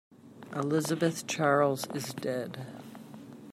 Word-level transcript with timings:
Elizabeth 0.55 1.27
Charles 1.27 1.85
is 1.93 2.11
dead. 2.11 2.65